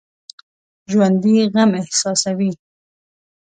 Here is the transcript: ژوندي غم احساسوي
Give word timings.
ژوندي 0.91 1.33
غم 1.53 1.71
احساسوي 1.81 2.51